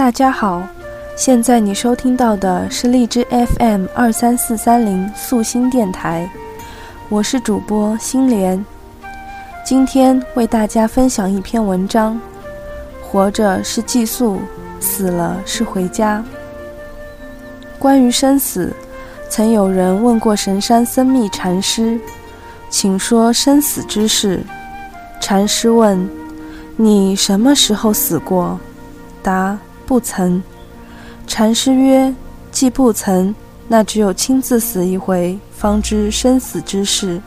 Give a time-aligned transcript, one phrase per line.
[0.00, 0.66] 大家好，
[1.14, 6.26] 现在你收听到的是荔枝 FM 二三四三零素心电台，
[7.10, 8.64] 我是主播心莲。
[9.62, 12.18] 今天为大家分享一篇文章：
[13.02, 14.40] 活着是寄宿，
[14.80, 16.24] 死了是回家。
[17.78, 18.72] 关于生死，
[19.28, 22.00] 曾有人问过神山僧密禅师
[22.70, 24.40] ：“请说生死之事。”
[25.20, 26.08] 禅师问
[26.78, 28.58] ：“你什么时候死过？”
[29.22, 29.58] 答
[29.90, 30.40] ：“不曾。”
[31.26, 32.14] 禅师曰
[32.52, 33.34] ：“既不曾，
[33.66, 37.20] 那只有亲自死一回，方知生死之事。”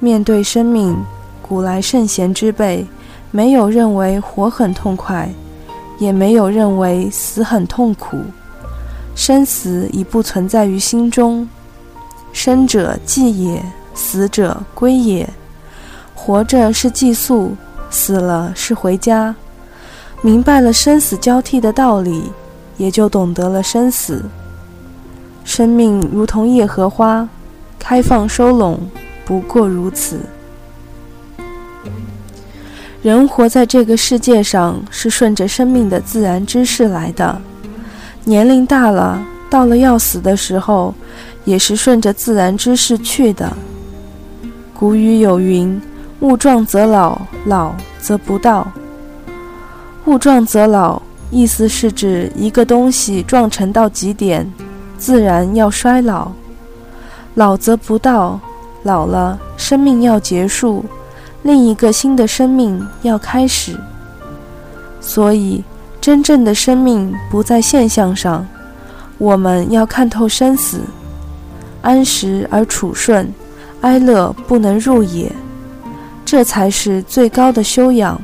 [0.00, 0.96] 面对生命，
[1.40, 2.84] 古来圣贤之辈，
[3.30, 5.32] 没有认为活很痛快，
[6.00, 8.18] 也没有认为死很痛苦。
[9.14, 11.48] 生死已不存在于心中，
[12.32, 13.62] 生者寄也，
[13.94, 15.28] 死者归也。
[16.12, 17.54] 活着是寄宿，
[17.88, 19.34] 死了是回家。
[20.22, 22.24] 明白了生死交替的道理，
[22.76, 24.22] 也就懂得了生死。
[25.44, 27.26] 生命如同叶荷花，
[27.78, 28.78] 开放收拢。
[29.24, 30.20] 不过如此。
[33.00, 37.40] 人活在这个世界上，是顺着生命的自然之势来的。
[38.24, 40.94] 年龄大了，到了要死的时候，
[41.46, 43.50] 也是顺着自然之势去的。
[44.74, 45.80] 古语有云
[46.20, 48.70] ：“物壮则老，老则不到。”
[50.10, 54.44] 物壮则老，意思是指一个东西壮成到极点，
[54.98, 56.32] 自然要衰老；
[57.36, 58.40] 老则不到。
[58.82, 60.84] 老了，生命要结束，
[61.42, 63.78] 另一个新的生命要开始。
[65.00, 65.62] 所以，
[66.00, 68.44] 真正的生命不在现象上，
[69.18, 70.80] 我们要看透生死，
[71.82, 73.32] 安时而处顺，
[73.82, 75.30] 哀乐不能入也，
[76.24, 78.20] 这才是最高的修养。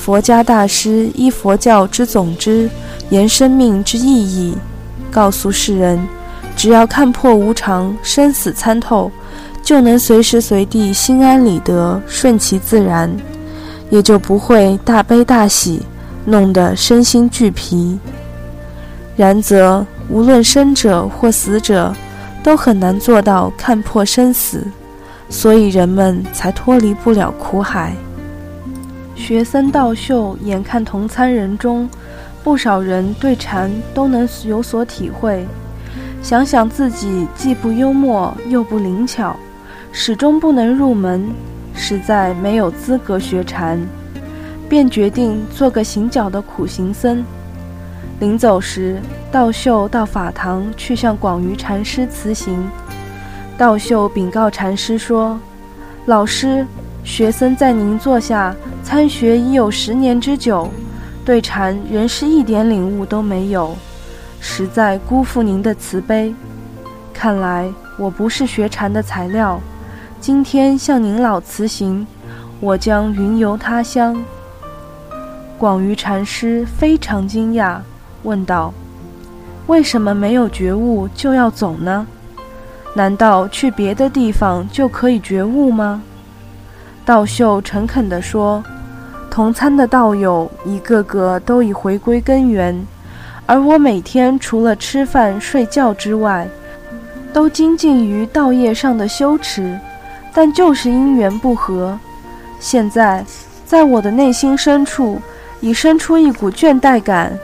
[0.00, 2.70] 佛家大师依佛教之总之，
[3.10, 4.56] 言生命之意义，
[5.10, 6.00] 告诉世人。
[6.56, 9.10] 只要看破无常，生死参透，
[9.62, 13.14] 就能随时随地心安理得，顺其自然，
[13.90, 15.82] 也就不会大悲大喜，
[16.24, 17.98] 弄得身心俱疲。
[19.16, 21.94] 然则，无论生者或死者，
[22.42, 24.66] 都很难做到看破生死，
[25.28, 27.94] 所以人们才脱离不了苦海。
[29.20, 31.88] 学僧道秀，眼看同参人中，
[32.42, 35.46] 不少人对禅都能有所体会。
[36.22, 39.36] 想想自己既不幽默又不灵巧，
[39.92, 41.28] 始终不能入门，
[41.74, 43.78] 实在没有资格学禅，
[44.70, 47.22] 便决定做个行脚的苦行僧。
[48.20, 52.66] 临走时，道秀到法堂去向广瑜禅师辞行。
[53.58, 55.38] 道秀禀告禅师说
[56.06, 56.66] ：“老师，
[57.10, 58.54] 学僧在您座下
[58.84, 60.70] 参学已有十年之久，
[61.24, 63.76] 对禅仍是一点领悟都没有。”
[64.38, 66.32] 实在辜负您的慈悲，
[67.12, 69.60] 看来我不是学禅的材料。
[70.20, 72.06] 今天向您老辞行，
[72.60, 74.16] 我将云游他乡。
[75.58, 77.78] 广瑜禅师非常惊讶，
[78.22, 78.72] 问道
[79.66, 82.06] ：“为什么没有觉悟就要走呢？
[82.94, 86.00] 难道去别的地方就可以觉悟吗？”
[87.10, 88.62] 道秀诚恳地说
[89.28, 92.86] ：“同参的道友一个个都已回归根源。”
[93.46, 96.46] 而我每天除了吃饭睡觉之外，
[97.32, 99.76] 都精进于道业上的修持，
[100.32, 101.98] 但就是因缘不合。
[102.60, 103.24] 现在，
[103.66, 105.20] 在我的内心深处
[105.58, 107.36] 已生出一股倦怠感。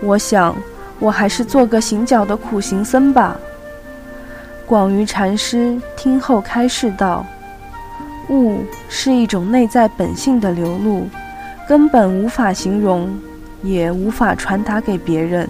[0.00, 0.56] 我想，
[0.98, 3.36] 我还是做个行脚的苦行僧吧。
[4.64, 7.26] 广于禅师听后开示道
[8.28, 11.06] ：“悟是一种内在本性的流露，
[11.68, 13.08] 根本无法形容。”
[13.64, 15.48] 也无法传达给别人，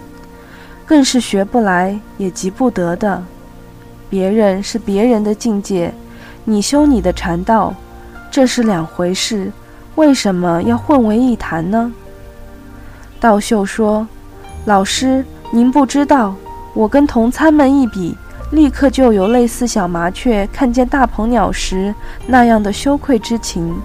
[0.85, 3.21] 更是学不来也急不得的。
[4.09, 5.93] 别人是别人的境界，
[6.45, 7.75] 你修你的禅道，
[8.31, 9.51] 这是两回事。
[9.95, 11.91] 为什么要混为一谈呢？
[13.19, 14.07] 道秀说
[14.63, 16.33] ：“老师，您不知道，
[16.73, 18.17] 我跟同参们一比，
[18.51, 21.93] 立刻就有类似小麻雀看见大鹏鸟时
[22.27, 23.75] 那样的羞愧之情。”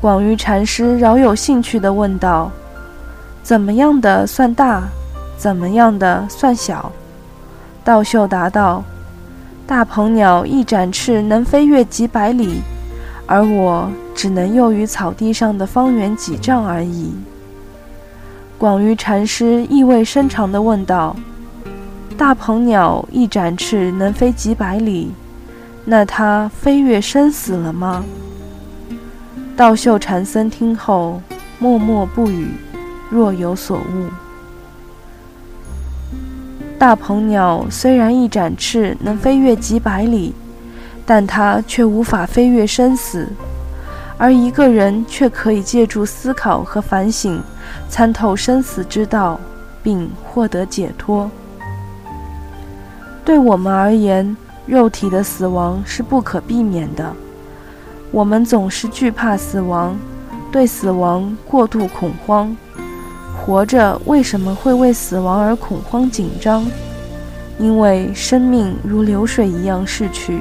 [0.00, 2.50] 广瑜禅师饶有兴趣地问道。
[3.42, 4.82] 怎么样的算大？
[5.38, 6.90] 怎么样的算小？
[7.84, 8.82] 道秀答道
[9.68, 12.60] ：“大鹏鸟一展翅能飞越几百里，
[13.24, 17.14] 而我只能囿于草地上的方圆几丈而已。”
[18.58, 21.14] 广瑜禅师意味深长地问道
[22.16, 25.12] ：“大鹏鸟一展翅能飞几百里，
[25.84, 28.04] 那它飞越生死了吗？”
[29.56, 31.20] 道秀禅僧听后
[31.58, 32.50] 默默不语。
[33.08, 34.08] 若有所悟。
[36.76, 40.34] 大鹏鸟虽然一展翅能飞越几百里，
[41.06, 43.26] 但它却无法飞越生死；
[44.18, 47.40] 而一个人却可以借助思考和反省，
[47.88, 49.38] 参透生死之道，
[49.84, 51.30] 并获得解脱。
[53.26, 54.36] 对我们而言，
[54.66, 57.12] 肉体的死亡是不可避免的，
[58.12, 59.96] 我们总是惧怕死亡，
[60.52, 62.56] 对死亡过度恐慌。
[63.36, 66.64] 活着为什么会为死亡而恐慌紧张？
[67.58, 70.40] 因为生命如流水一样逝去，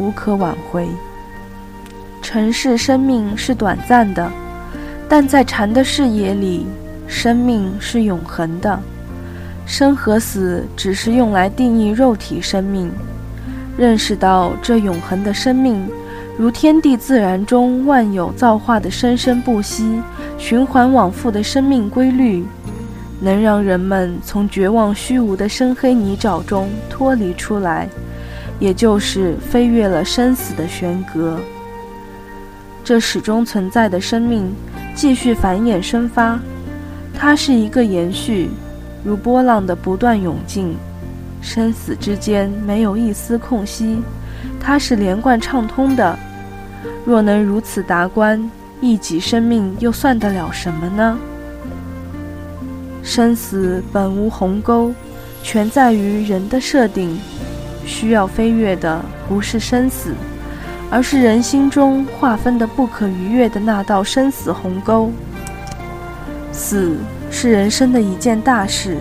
[0.00, 0.88] 无可挽回。
[2.20, 4.28] 尘世生命是短暂的，
[5.08, 6.66] 但在禅的视野里，
[7.06, 8.80] 生命是永恒的。
[9.68, 12.90] 生和死只是用来定义肉体生命。
[13.76, 15.86] 认识到这永恒的生命，
[16.36, 20.00] 如天地自然中万有造化的生生不息。
[20.38, 22.44] 循环往复的生命规律，
[23.20, 27.88] 能让人们从绝望虚无的深黑泥沼中脱离出来，
[28.60, 31.38] 也就是飞越了生死的悬隔。
[32.84, 34.50] 这始终存在的生命
[34.94, 36.38] 继续繁衍生发，
[37.12, 38.48] 它是一个延续，
[39.04, 40.76] 如波浪的不断涌进，
[41.40, 44.02] 生死之间没有一丝空隙，
[44.60, 46.18] 它是连贯畅通的。
[47.04, 48.50] 若能如此达观。
[48.80, 51.18] 一己生命又算得了什么呢？
[53.02, 54.94] 生死本无鸿沟，
[55.42, 57.18] 全在于人的设定。
[57.84, 60.14] 需要飞跃的不是生死，
[60.92, 65.10] 而是人心中划分的不可逾越的那道生死鸿沟。
[66.52, 66.96] 死
[67.30, 68.98] 是人生的一件大事。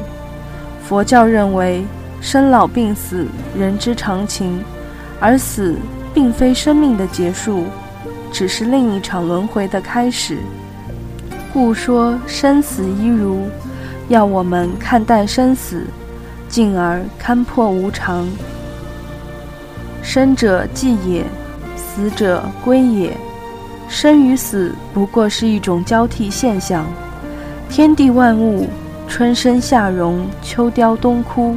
[0.83, 1.83] 佛教认为，
[2.21, 3.27] 生老病死
[3.57, 4.63] 人之常情，
[5.19, 5.75] 而死
[6.13, 7.65] 并非生命的结束。
[8.31, 10.37] 只是另一场轮回的开始，
[11.53, 13.47] 故说生死一如，
[14.09, 15.85] 要我们看淡生死，
[16.49, 18.27] 进而看破无常。
[20.01, 21.23] 生者寂也，
[21.75, 23.15] 死者归也。
[23.89, 26.85] 生与死不过是一种交替现象，
[27.69, 28.67] 天地万物，
[29.07, 31.55] 春生夏荣，秋凋冬枯，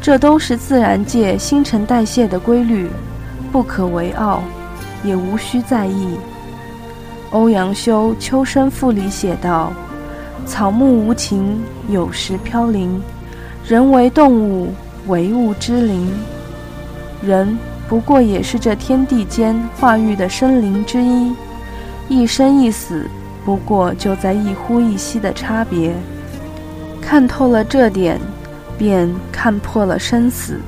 [0.00, 2.88] 这都是自然界新陈代谢的规律，
[3.50, 4.42] 不可为傲。
[5.04, 6.16] 也无需在意。
[7.30, 9.72] 欧阳修《秋声赋》里写道
[10.44, 13.00] ：“草木无情，有时飘零；
[13.64, 14.74] 人为动物，
[15.06, 16.12] 唯物之灵。
[17.22, 17.56] 人
[17.88, 21.32] 不过也是这天地间化育的生灵之一，
[22.08, 23.06] 一生一死，
[23.48, 25.94] 不过就在一呼一吸的差别。
[27.00, 28.20] 看透了这点，
[28.76, 30.60] 便看破了生死。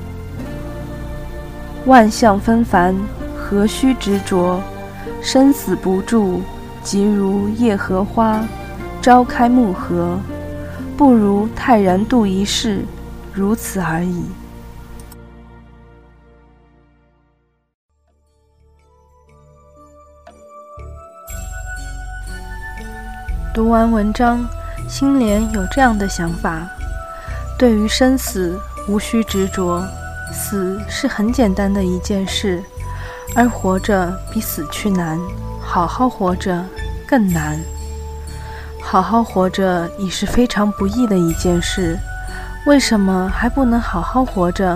[1.85, 2.95] 万象纷繁。”
[3.37, 4.59] 何须执着？
[5.21, 6.39] 生死不住，
[6.81, 8.43] 即如叶荷花，
[8.99, 10.17] 朝开暮合，
[10.97, 12.79] 不如泰然度一世，
[13.31, 14.23] 如此而已。
[23.61, 24.43] 读完文章，
[24.89, 26.67] 心莲有这样的想法：
[27.59, 29.85] 对于生死，无需执着，
[30.33, 32.63] 死是很简单的一件事。
[33.35, 35.19] 而活着比死去难，
[35.61, 36.65] 好好活着
[37.07, 37.59] 更难。
[38.81, 41.95] 好好活着已是非常不易的一件事，
[42.65, 44.75] 为什么还不能好好活着，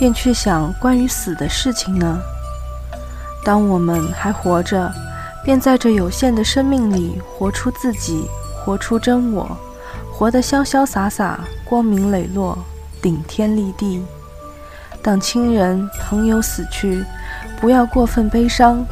[0.00, 2.18] 便去想关于死的事情呢？
[3.44, 4.92] 当我们还活着，
[5.46, 8.28] 便在这有限的生命里活出自己，
[8.64, 9.56] 活出真我，
[10.12, 12.58] 活得潇潇洒洒、光明磊落、
[13.00, 14.02] 顶天立地。
[15.00, 17.04] 当亲人朋友死去，
[17.60, 18.84] 不要过分悲伤，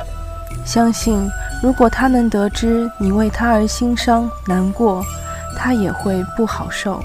[0.64, 1.28] 相信
[1.60, 5.02] 如果他能得知你为他而心伤难过，
[5.58, 7.02] 他也会不好受。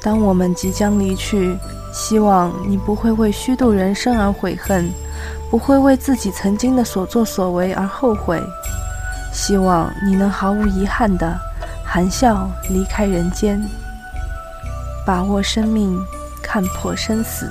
[0.00, 1.54] 当我们即将离去，
[1.92, 4.88] 希望你不会为虚度人生而悔恨，
[5.50, 8.42] 不会为自己曾经的所作所为而后悔。
[9.32, 11.38] 希望你能毫无遗憾的
[11.84, 13.62] 含笑离开人间，
[15.06, 15.98] 把握生命，
[16.42, 17.50] 看破生死。